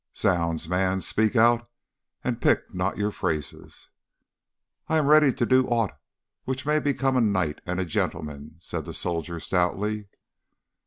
[0.17, 1.69] Zounds, man, speak out,
[2.23, 3.89] and pick not your phrases.'
[4.87, 5.95] "'I am ready to do aught
[6.43, 10.07] which may become a knight and a gentleman,' said the soldier stoutly.